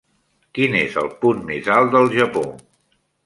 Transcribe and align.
Quin 0.59 0.77
és 0.79 0.95
el 1.01 1.09
punt 1.25 1.45
més 1.51 1.69
alt 1.75 1.93
del 1.97 2.09
Japó? 2.17 2.45